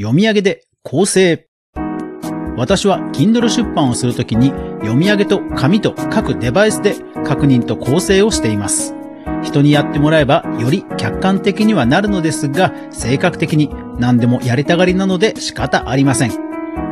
[0.00, 1.46] 読み上げで構成。
[2.56, 4.48] 私は Kindle 出版をするときに
[4.80, 6.94] 読み上げと紙と各デバイスで
[7.26, 8.94] 確認と構成をしています。
[9.42, 16.32] 人にやってもらえばより客観的にはなるのですが、性格的に何でもやりたがりなので仕方ありません。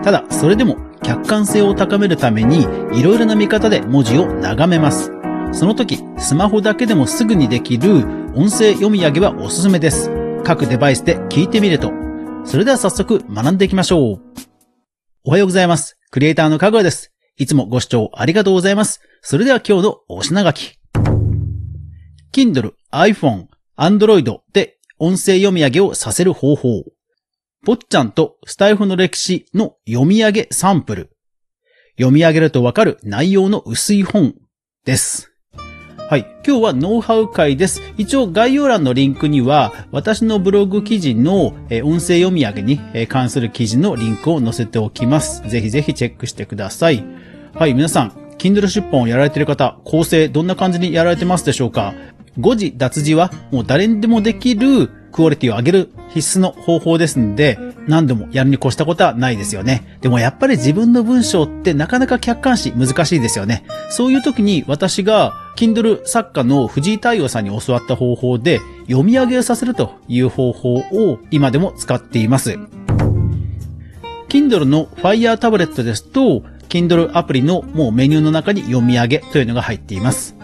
[0.02, 5.12] ただ、それでも客観性を高めるためにいろいろな見方で文字を眺めます。
[5.52, 8.04] その時、スマホだけでもすぐにできる
[8.34, 10.10] 音声読み上げはおすすめです。
[10.44, 12.07] 各デバイスで聞いてみると。
[12.48, 14.20] それでは早速学んでいきましょう。
[15.22, 15.98] おはようございます。
[16.10, 17.12] クリエイターのかぐわです。
[17.36, 19.02] いつもご視聴ありがとうございます。
[19.20, 20.78] それでは今日のお品書き。
[22.32, 26.84] Kindle、iPhone、Android で音声読み上げをさせる方法。
[27.66, 31.10] ぽっちゃんとスタイフの歴史の読み上げサンプル。
[31.98, 34.34] 読み上げるとわかる内容の薄い本
[34.86, 35.27] です。
[36.08, 36.20] はい。
[36.42, 37.82] 今日はノウハウ会です。
[37.98, 45.46] 一応概要欄のリンクには私のブログ記事のえ音声読み上げに関する記事のリンクを載せておきます。
[45.46, 47.04] ぜひぜひチェックしてください。
[47.52, 47.74] はい。
[47.74, 51.92] 皆さん、Kindle 出版をやられている方、構成どんな感じにやられてますでしょうか？
[52.38, 59.98] 誤字脱字はもう誰にでもできるクオリティを上げる必須の方法ですので、何度もやるに越したことはないですよね。
[60.00, 63.64] でもやっぱり自分の文章ってなかなか客観視難しいですよね。
[63.90, 72.56] そういう時に私が Kindle 作家の藤井太陽さんに教わった方法で読み上げをさせるという方法を今でも使っています。
[74.28, 80.36] Kindle の Fire タブレットですと、Kindle アプリのもうメニューの中に読み上げというのが入っています。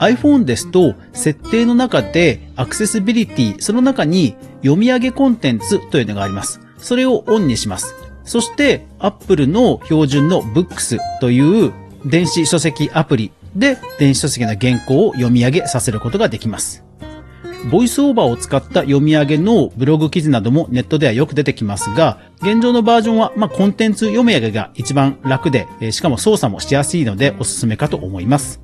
[0.00, 6.60] iPhone ですと、設定の中でアクセシビリティ、その中に読み上げコンテンツというのがあります。
[6.78, 7.94] それをオンにします。
[8.24, 11.72] そして、Apple の標準の Books という
[12.04, 16.84] 電子書籍アプリで電子書籍の原稿を読み上げさせることができます。
[17.70, 28.60] ボイスオーバーを使った読み上げのブログ記事などもネットではよく出てきますが、現状のバージョンは、まあ、コンテンツ読み上げが一番楽で、しかも操作もしやすいのでおすすめかと思います。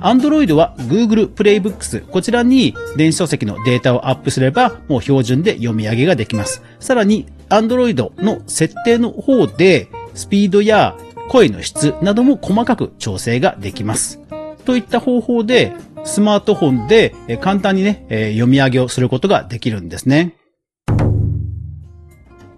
[0.00, 2.06] Android は Google Playbooks。
[2.06, 6.62] こちらに電子書籍のデータをアップすれば、もう標準で読み上げができます。
[6.78, 10.94] さらに、Android の設定の方で、スピードや
[11.28, 14.20] 声の質なども細かく調整ができます。
[14.64, 15.72] といった方法で、
[16.04, 20.36] スマートフォンで簡単にね、読み上げをすることができるんですね。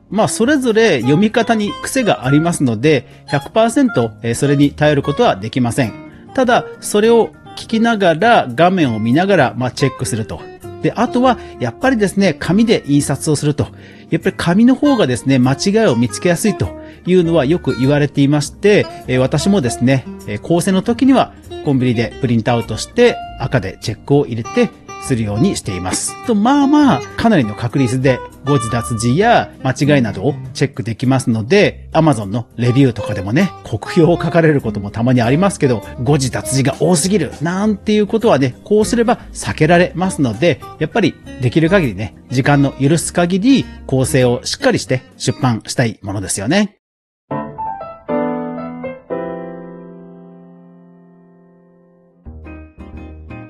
[0.09, 5.93] まあ、それぞれ読み方に癖がありますので、100%えそれに頼ることはできません。
[6.35, 10.41] ただ、それを聞きながら、画面を見ながら、まあ、チェックすると。
[10.83, 13.69] で、あとは、やっぱりですね、紙で印刷をすると。
[14.11, 16.69] やっぱり紙の方がですね、間違いを見つけやすいと
[17.07, 21.33] いうのはよく言われていまして、え私もですね、え構成の時には、
[21.65, 24.71] コンビニでプリントアウトして、赤でチェックを入れて、
[25.07, 26.15] するようにしています。
[26.27, 46.76] と、まあまあ、かなりの確率で、誤字脱字や間違いなどをチェックできますので、Amazon のレビューとかでもね、酷評を書かれることもたまにありますけど、誤字脱字が多すぎる、なんていうことはね、こうすれば避けられますので、やっぱりできる限りね、時間の許す限り構成をしっかりして出版したいものですよね。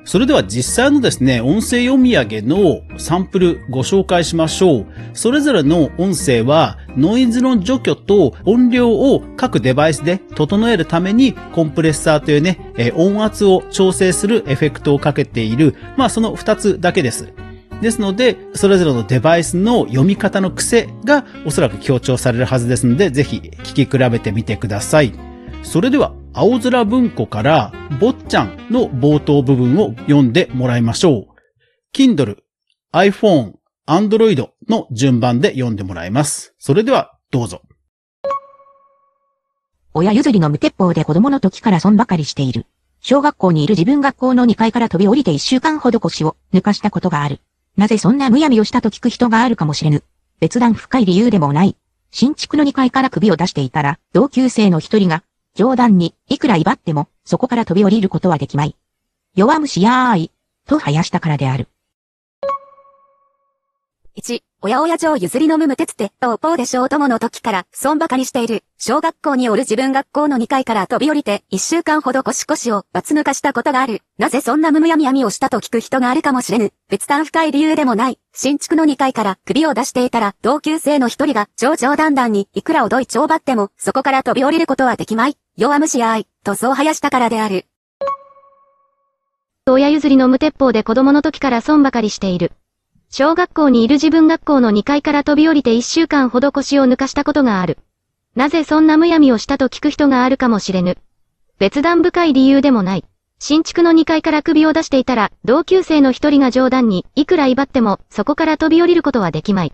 [0.06, 4.86] それでは実際のですね、音声読み上げのサンプルご紹介しましょう。
[5.14, 17.32] それぞれの音声はノイズの除去と音量を各デバイスで整えるためにコンプレッサーというね、え音圧を調整するエフェクトをかけている、まあその2つだけです。
[17.82, 25.12] ですので、それぞれのデバイスの読み方の癖がおそらく強調されるはずですので、ぜひ聞き比べてみてください。
[25.64, 31.96] それでは、青空文庫から、坊ちゃんの冒頭部分を読んでもらいましょう。
[31.96, 32.36] Kindle、
[32.92, 33.54] iPhone、
[33.88, 36.54] Android の順番で読んでもらいます。
[36.58, 37.62] それでは、どうぞ。
[39.94, 42.66] 親譲りの無鉄砲で子供の時から損ばかりしている。
[43.00, 47.40] 小学校にいる自分学校の2階から飛び降りて1週間ほど腰を抜かしたことがある。
[47.78, 50.04] なぜそんなむやみをしたと聞く人があるかもしれぬ。
[50.40, 51.78] 別段深い理由でもない。
[52.10, 55.22] 新築の2階から首を出していたら、同級生の一人が、
[55.56, 58.76] 冗談に、いくら威張っても、そこから飛び降りることはできまい。
[59.34, 60.30] 弱虫やーい、
[60.66, 61.68] と生やしたからである。
[64.18, 68.64] 1、親親上譲りのむ無鉄って、おぽうで小友の時から、損ばかりしている。
[68.78, 74.02] 小学校におる自分学校の2階から飛び降りて、1週間ほど腰腰をバツ抜かしたことがある。
[74.18, 76.72] なぜそんなむむやみやみをしたと聞く人があるかもしれぬ。
[76.88, 78.18] 別段深い理由でもない。
[78.34, 85.36] 新築の2階から首を出していたら、同級生の一人が、超冗談談に、いくらおどいちょうばっても、そこから飛び降りることはできまい。
[85.58, 87.64] 弱虫やい、とそう生やしたからである。
[89.66, 92.52] 親譲りの無鉄砲で子供の時から損ばかりしている。
[93.08, 97.78] 小学校にいる自分学校の2階から飛び降りて1週間ほど腰を抜かしたことがある。
[98.34, 100.98] なぜそんなむやみをしたと聞く人があるかもしれぬ。
[101.58, 103.04] 別段深い理由でもない。
[103.38, 109.72] 新築の2階から首を出していたら、同級生の一人が冗談に、いくら威張っても、そこから飛び降りることはできまい。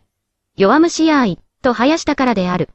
[0.56, 2.68] 弱虫やーい、と生やしたからである。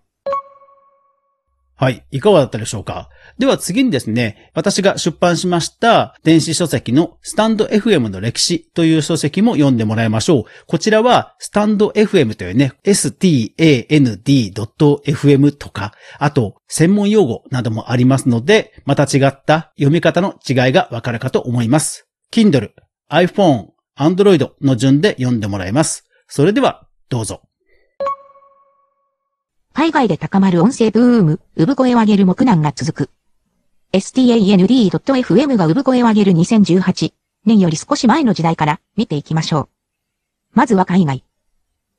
[1.79, 2.03] はい。
[2.09, 3.07] いかがだったでしょうか？
[3.37, 10.43] では次にですね、私が出版しました電子書籍のスタンド FM の歴史という書籍も読んでもらいましょう。
[10.65, 13.51] こちらはスタンド FM というね、stand.fm
[15.51, 22.07] とか、あと専門用語などもありますので、また違った読み方の違いがわかるかと思います。
[22.33, 22.71] Kindle、
[23.11, 26.05] iPhone、Android の順で読んでもらいます。
[26.27, 27.46] それでは、どうぞ。
[29.77, 33.11] 海外で高まる音声ブーム、産声を上げる目難が続く。
[33.93, 37.13] stand.fm が産声を上げる2018
[37.45, 39.69] 年より少し前の時代から見ていきましょう。
[40.55, 41.23] まずは海外。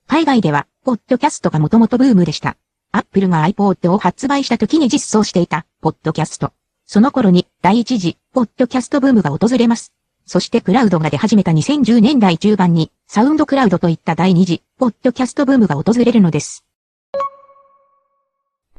[0.08, 2.56] 海外では、ポッドキャストがもともとブームでした。
[2.90, 6.52] アップルが iPod を発売した時に実装していた、ポッドキャスト。
[6.84, 9.92] その頃に、第一次、ポッドキャストブームが訪れます。
[10.26, 16.64] そしてクラウドが出始めた2010年代中盤に、サウンドクラウドといった第二次、ポッドキャストブームが訪れるのです。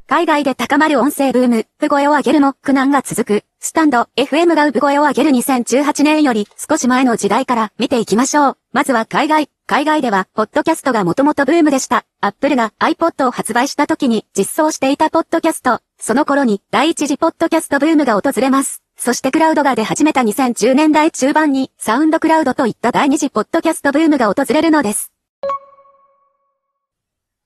[0.10, 8.58] 海外で高まる音声ブーム、産声を上げるも苦難が続く、スタンド、FM が産声を上げる2018年より少し前の時代から見ていきましょう。
[8.74, 9.52] まずは海外。
[9.68, 12.06] 海外では、ポッドキャストがもともとブームでした。
[12.22, 15.80] アップルが iPod を発売した時に実装していたポッドキャスト。
[16.00, 18.82] その頃に第一次ポッドキャストブームが訪れます。
[18.98, 25.14] そしてクラウドが出始めた2010年代中盤にサウンドクラウドといった第二次ポッドキャストブームが訪れるのです。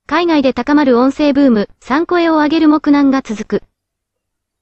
[0.06, 3.62] 海外で高まる音声ブーム、3声を上げる目難が続く。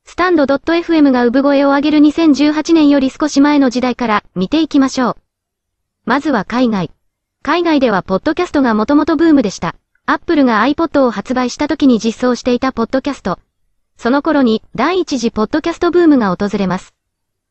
[0.05, 5.17] スタンド .fm が産声を上げる2018年より少し前の時代から見ていきましょう。
[6.05, 6.93] まずは海外。
[7.43, 9.75] 海外ではポッドキャストがもともとブームでした。
[10.07, 13.41] アップルが iPod を発売した時に実装していたポッドキャスト。
[13.97, 16.95] その頃に第一次ポッドキャストブームが訪れます。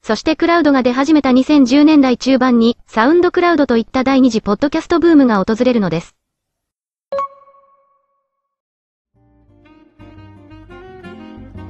[0.01, 6.15] そしてクラウドが出始めた2010年代中盤にサウンドクラウドといった第二次ポッドキャストブームが訪れるのです。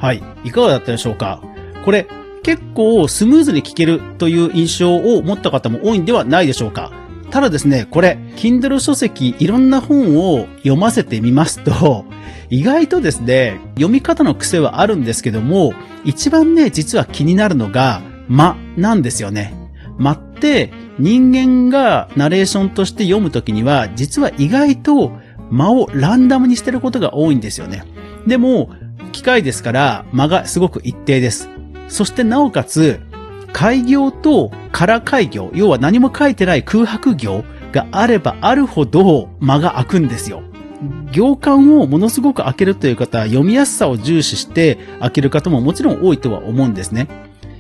[0.02, 0.24] はい。
[0.44, 1.44] いかがだったでしょうか？
[1.86, 2.08] これ、
[2.42, 6.92] 結構スムーズに聞けるという印象を持った方も多いんではないでしょうか？
[7.30, 12.06] ただですね、これ、Kindle 書籍、いろんな本を読ませてみますと、
[12.50, 19.54] 意外とですね、読み方の癖はあるんですけども、一番ね、実は気になるのが、間なんですよね。
[20.00, 25.12] 間って、人間がナレーションとして読むときには、実は意外と
[25.52, 27.84] 間をランダムにしてることが多いんですよね。
[28.28, 28.72] でも、
[29.12, 31.50] 機械ですから間がすごく一定です。
[31.88, 33.00] そしてなおかつ、
[33.54, 40.44] 開業と空開業、要は何も書いてない空白行があればあるほど間が空くんですよ。
[41.12, 47.08] 行間をものすごく開けるという方は読みやすさを重視して開ける方ももちろん多いとは思うんですね。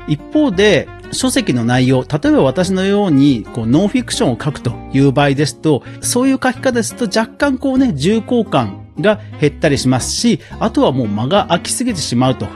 [0.07, 12.47] 一方で、書籍の内容、例えば私のように、こう、ノンフィクションを書くという場合ですと、そういう書き方ですと若干こうね、重厚感が減ったりしますし、あとはもう間が空きすぎてしまうと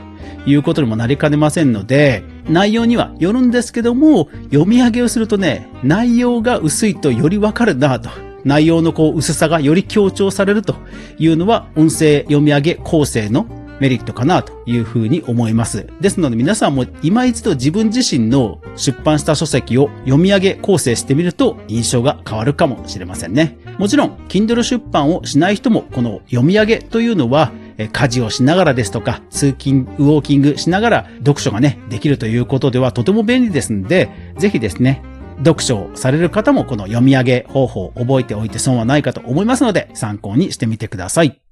[0.45, 8.09] いうことにもなりかねませんので、内容にはよるんですけども、読み上げをするとね、内容が薄いとよりわかるなと。
[8.43, 10.75] 内容のこう薄さがより強調されると
[11.17, 13.47] いうのは、音声読み上げ構成の
[13.79, 15.87] メリットかなというふうに思います。
[16.01, 23.57] ですので皆さんも今一度自分自身の出版した書籍を読み上げ構成してみると印象が変わるかもしれませんね。
[23.77, 27.51] もちろん、Kindle 出版をしない人もこの読み上げというのは
[27.91, 35.01] 家事をしながらですとか、通勤、ウォーキングしながら読書がね、できるということではとても便利ですんで、ぜひですね、
[35.39, 41.44] 読書をされる方もこの読み上げ方法を覚えておいて損はないかと思いますので、参考にしてみてください。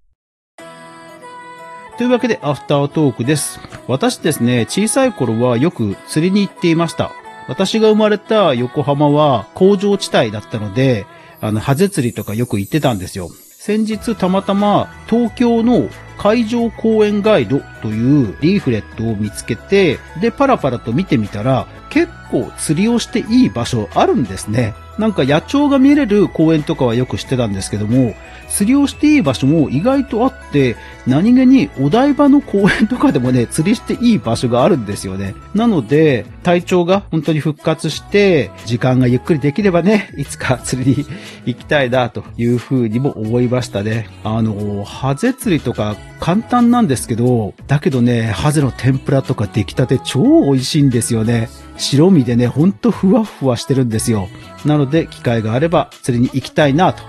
[1.97, 3.59] というわけで、アフタートークです。
[3.87, 7.11] 私ですね、小さい頃はよく釣りに行っていました。
[7.47, 11.05] 私が生まれた横浜は工場地帯だったので、
[11.39, 13.29] あの、ハゼ釣りとかよく行ってたんですよ。
[13.59, 24.73] 先日たまたま東京の海上公園ガイドというリーフレットを見つけて、で、パラパラと見てみたら、結構釣りをしていい場所あるんですね。
[24.97, 28.15] なんか野鳥が見れる公園とかはよく知ってたんですけども、
[28.49, 30.75] 釣りをしていい場所も意外とあって、
[31.07, 35.35] 何気にお台場の公園とかでもね、釣りしていい場所があるんですよね。
[35.55, 41.05] なので、体調が本当に復活して、時間がゆっくりできればね、いつか釣りに
[41.45, 44.07] 行きたいなというふうにも思いましたね。
[44.23, 51.49] あの、ハゼ釣りとか簡単なんですけど、だけどね、ハゼの天ぷらとか出来たて超美味しいんですよね。
[51.77, 54.29] 白身でね、ほんとふわふわしてるんですよ。
[54.65, 57.03] なので、機会があれば釣りに行きたいなと。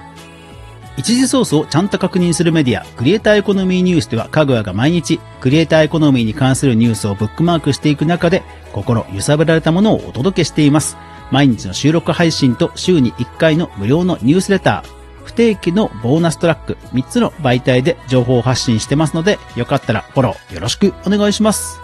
[0.97, 8.43] 一時ソースをちゃんと確認するメディア、クリエイターエコノミーニュースでは、かぐわが毎日、クリエイターエコノミーに関するニュースをブックマークしていく中で、
[8.73, 10.97] 心揺さぶられたものをお届けしています。
[11.31, 21.84] 毎日の収録配信と週に1回の無料のニュースレター、不定期のボーナストラック、3つの媒体で情報発信してますので、よかったらフォローよろしくお願いします。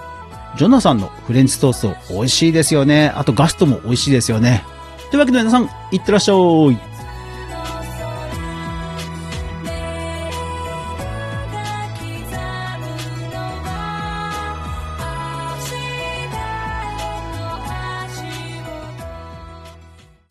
[0.56, 3.12] ジョナサンのフレンチトースト美味しいですよね。
[3.14, 4.64] あとガストも美味しいですよね。
[5.10, 6.89] というわけで皆さん、いってらっしゃい。